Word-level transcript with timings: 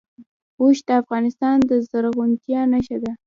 اوښ 0.59 0.77
د 0.87 0.89
افغانستان 1.01 1.57
د 1.69 1.71
زرغونتیا 1.89 2.61
نښه 2.71 2.97
ده. 3.03 3.11